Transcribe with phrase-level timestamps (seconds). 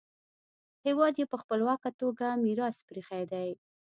[0.85, 3.49] هېواد یې په خپلواکه توګه میراث پریښی دی.